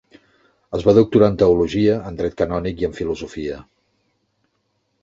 [0.77, 3.63] Es va doctorar en teologia, en dret canònic i en filosofia.